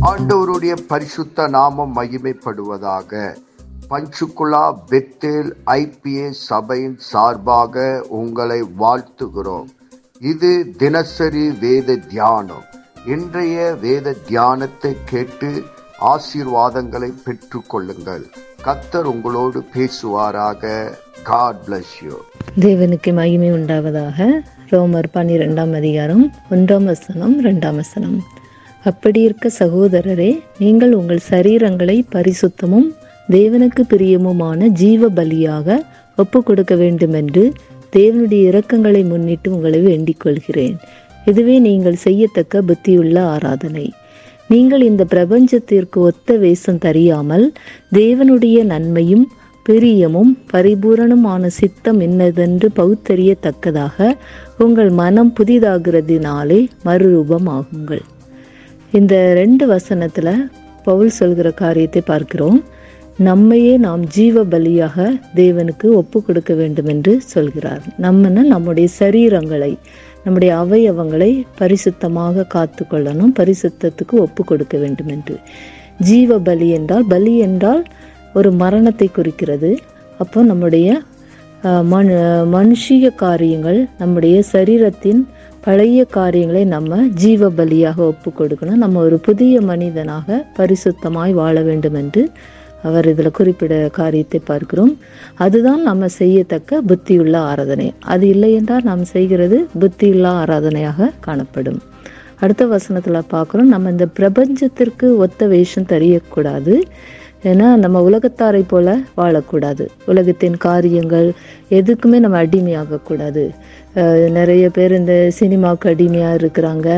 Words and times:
ஆண்டவருடைய 0.00 0.76
பரிசுத்த 0.88 1.48
நாமம் 1.48 1.94
மகிமைப்படுவதாக. 1.96 3.36
பஞ்சுகுலா 3.90 4.78
பெத்தேல் 4.90 5.50
ஐபிஏ 5.66 6.30
சபையின் 6.30 6.98
சார்பாக 6.98 8.04
உங்களை 8.08 8.62
வாழ்த்துகிறோம். 8.78 9.66
இது 10.20 10.74
தினசரி 10.76 11.50
வேத 11.50 11.96
தியானம். 11.96 12.64
இன்றைய 13.06 13.74
வேத 13.80 14.14
தியானத்தை 14.26 14.96
கேட்டு 15.04 15.64
ஆசீர்வாதங்களை 16.00 17.12
பெற்று 17.24 17.62
கொள்ளுங்கள். 17.66 18.26
கத்தர் 18.64 19.02
உங்களோடு 19.02 19.64
பேசுவாராக. 19.74 20.92
காட் 21.22 21.56
பிளஸ் 21.66 21.96
யூ 22.02 22.14
தேவனுக்கு 22.60 23.12
மகிமை 23.14 23.52
உண்டாவதாக. 23.52 24.28
ரோமர் 24.70 25.14
பன்னிரெண்டாம் 25.14 25.76
அதிகாரம் 25.76 26.32
ஒன்றாம் 26.50 26.84
வசனம் 26.84 27.44
ரெண்டாம் 27.44 27.74
வசனம். 27.74 28.22
அப்படி 28.90 29.20
இருக்க 29.20 29.50
சகோதரரே 29.58 30.32
நீங்கள் 30.58 30.92
உங்கள் 30.92 31.22
சரீரங்களை 31.30 31.96
பரிசுத்தமும் 32.14 32.88
தேவனுக்கு 33.28 33.82
பிரியமுமான 33.92 34.66
ஜீவ 34.80 35.08
பலியாக 35.08 35.78
ஒப்பு 36.16 36.42
கொடுக்க 36.42 36.74
வேண்டும் 36.74 37.12
என்று 37.12 37.44
தேவனுடைய 37.96 38.42
இரக்கங்களை 38.50 39.02
முன்னிட்டு 39.08 39.48
உங்களை 39.52 39.80
வேண்டிக் 39.80 40.20
கொள்கிறேன் 40.20 40.76
இதுவே 41.24 41.56
நீங்கள் 41.58 42.02
செய்யத்தக்க 42.06 42.62
புத்தியுள்ள 42.62 43.16
ஆராதனை. 43.34 43.86
நீங்கள் 44.48 44.82
இந்த 44.82 45.04
பிரபஞ்சத்திற்கு 45.04 45.98
ஒத்த 46.08 46.36
வேஷம் 46.36 46.78
தெரியாமல் 46.78 47.46
தேவனுடைய 47.92 48.58
நன்மையும் 48.64 49.26
பிரியமும் 49.66 50.32
பரிபூரணமான 50.50 51.46
சித்தம் 51.60 52.00
என்னதென்று 52.00 52.68
பகுத்தறியத்தக்கதாக 52.76 54.12
உங்கள் 54.58 54.90
மனம் 54.90 55.32
புதிதாகிறதினாலே 55.38 56.60
மறுரூபமாகுங்கள். 56.84 58.04
இந்த 58.98 59.14
ரெண்டு 59.38 59.64
வசனத்தில் 59.70 60.34
பவுல் 60.86 61.10
சொல்கிற 61.18 61.48
காரியத்தை 61.60 62.02
பார்க்கிறோம். 62.10 62.58
நம்மையே 63.28 63.72
நாம் 63.84 64.02
ஜீவ 64.16 64.42
பலியாக 64.52 65.06
தேவனுக்கு 65.40 65.86
ஒப்பு 66.00 66.18
கொடுக்க 66.26 66.52
வேண்டும் 66.60 66.88
என்று 66.94 67.12
சொல்கிறார். 67.32 67.82
நம்மன 68.04 68.44
நம்முடைய 68.52 68.88
சரீரங்களை 69.00 69.72
நம்முடைய 70.24 70.52
அவயவங்களை 70.62 71.30
பரிசுத்தமாக 71.60 72.46
காத்து 72.54 72.84
கொள்ளணும் 72.92 73.34
பரிசுத்தத்துக்கு 73.40 74.14
ஒப்பு 74.26 74.44
கொடுக்க 74.50 74.76
வேண்டும் 74.84 75.10
என்று 75.16 75.36
ஜீவ 76.08 76.38
பலி 76.48 76.68
என்றால் 76.78 77.06
பலி 77.14 77.34
என்றால் 77.48 77.82
ஒரு 78.38 78.50
மரணத்தை 78.62 79.08
குறிக்கிறது. 79.18 79.70
அப்போ 80.22 80.40
நம்முடைய 80.50 80.88
மனு 81.92 82.16
மனுஷிய 82.56 83.06
காரியங்கள் 83.24 83.80
நம்முடைய 84.00 84.36
சரீரத்தின் 84.54 85.20
பழைய 85.66 86.00
காரியங்களை 86.04 86.64
நம்ம 86.64 86.96
ஜீவ 87.14 87.48
பலியாக 87.50 87.96
ஒப்பு 87.96 88.30
கொடுக்கணும் 88.30 88.82
நம்ம 88.82 89.00
ஒரு 89.00 89.16
புதிய 89.18 89.60
மனிதனாக 89.60 90.36
பரிசுத்தமாய் 90.56 91.32
வாழ 91.32 91.62
வேண்டும் 91.62 91.94
என்று 91.94 92.22
அவர் 92.82 93.06
இதில் 93.08 93.30
குறிப்பிட 93.30 93.88
காரியத்தை 93.92 94.40
பார்க்கிறோம். 94.44 94.92
அதுதான் 95.34 95.82
நம்ம 95.82 96.08
செய்யத்தக்க 96.08 96.80
புத்தியுள்ள 96.88 97.36
ஆராதனை. 97.36 97.94
அது 98.04 98.28
இல்லை 98.28 98.52
என்றால் 98.52 98.82
நாம் 98.82 99.04
செய்கிறது 99.04 99.66
புத்தியுள்ள 99.80 100.26
ஆராதனையாக 100.42 101.10
காணப்படும். 101.20 101.80
அடுத்த 102.40 102.66
வசனத்தில் 102.66 103.28
பார்க்குறோம். 103.32 103.72
நம்ம 103.74 103.90
இந்த 103.90 104.06
பிரபஞ்சத்திற்கு 104.20 105.16
ஒத்த 105.16 105.46
வேஷம் 105.46 105.90
தெரியக்கூடாது. 105.94 106.76
ஏன்னா 107.50 107.66
நம்ம 107.84 107.96
உலகத்தாரை 108.08 108.62
போல 108.72 108.96
வாழக்கூடாது. 109.20 109.84
உலகத்தின் 110.12 110.56
காரியங்கள் 110.66 111.28
எதுக்குமே 111.78 112.18
நம்ம 112.24 112.42
அடிமையாகக்கூடாது. 112.44 113.44
நிறைய 114.38 114.64
பேர் 114.76 114.94
இந்த 115.00 115.14
சினிமாவுக்கு 115.38 115.88
அடிமையாக 115.94 116.38
இருக்கிறாங்க. 116.40 116.88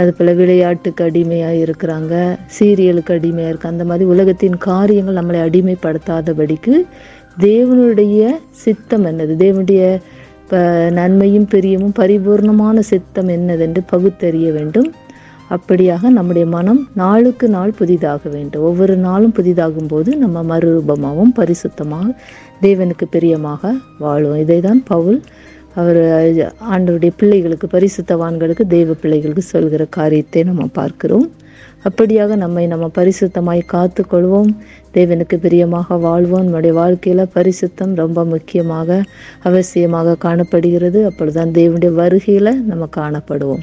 அது 0.00 0.10
போல் 0.16 0.32
விளையாட்டுக்கு 0.40 1.02
அடிமையாக 1.08 1.60
இருக்கிறாங்க. 1.64 2.14
சீரியலுக்கு 2.56 3.12
அடிமையாக 3.18 3.52
இருக்க 3.52 3.74
அந்த 3.74 3.84
மாதிரி 3.90 4.04
உலகத்தின் 4.14 4.58
காரியங்கள் 4.70 5.18
நம்மளை 5.20 5.40
அடிமைப்படுத்தாதபடிக்கு 5.48 6.74
தேவனுடைய 7.46 8.20
சித்தம் 8.64 9.04
என்னது? 9.10 9.34
தேவனுடைய 9.44 9.82
நன்மையும் 10.98 11.48
பிரியமும் 11.52 11.96
பரிபூர்ணமான 11.98 12.78
சித்தம் 12.92 13.30
என்னதென்று 13.36 13.80
பகுத்தறிய 13.92 14.48
வேண்டும். 14.56 14.88
அப்படியாக 15.54 16.10
நம்முடைய 16.16 16.46
மனம் 16.54 16.80
நாளுக்கு 17.02 17.46
நாள் 17.56 17.76
புதிதாக 17.80 18.22
வேண்டும். 18.34 18.64
ஒவ்வொரு 18.70 18.96
நாளும் 19.06 19.34
புதிதாகும் 19.38 19.90
போது 19.92 20.10
நம்ம 20.22 20.42
மறுரூபமாகவும் 20.50 21.34
பரிசுத்தமாக 21.40 22.08
தேவனுக்கு 22.64 23.06
பிரியமாக 23.14 23.72
வாழுவோம். 24.04 24.40
இதை 24.44 24.58
தான் 24.68 24.82
பவுல் 24.92 25.18
அவர் 25.80 26.00
ஆண்டவருடைய 26.74 27.12
பிள்ளைகளுக்கு 27.20 27.66
பரிசுத்தவான்களுக்கு 27.74 28.64
தெய்வ 28.74 28.94
பிள்ளைகளுக்கு 29.02 29.44
சொல்கிற 29.54 29.82
காரியத்தை 29.98 30.42
நம்ம 30.50 30.66
பார்க்கிறோம். 30.78 31.26
அப்படியாக 31.88 32.36
நம்மை 32.42 32.62
நம்ம 32.72 32.86
பரிசுத்தமாய் 32.98 33.60
காத்து 33.72 34.02
கொள்வோம் 34.12 34.50
தேவனுக்கு 34.96 35.36
பிரியமாக 35.44 35.98
வாழ்வோம். 36.06 36.46
நம்முடைய 36.46 36.74
வாழ்க்கையில் 36.80 37.30
பரிசுத்தம் 37.36 37.92
ரொம்ப 38.02 38.24
முக்கியமாக 38.32 39.00
அவசியமாக 39.48 40.16
காணப்படுகிறது. 40.26 41.00
அப்பொழுதுதான் 41.10 41.54
தேவனுடைய 41.58 41.92
வருகையில் 42.00 42.52
நம்ம 42.70 42.88
காணப்படுவோம். 43.00 43.62